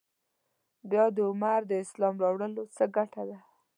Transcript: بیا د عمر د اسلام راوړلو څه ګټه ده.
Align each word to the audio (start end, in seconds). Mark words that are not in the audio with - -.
بیا 0.89 1.05
د 1.15 1.17
عمر 1.29 1.59
د 1.67 1.71
اسلام 1.83 2.15
راوړلو 2.23 2.63
څه 2.75 2.83
ګټه 2.95 3.23
ده. 3.29 3.37